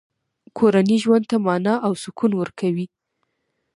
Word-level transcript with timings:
کورنۍ 0.57 0.97
ژوند 1.03 1.23
ته 1.31 1.37
مانا 1.45 1.73
او 1.85 1.93
سکون 2.03 2.31
ورکوي. 2.37 2.85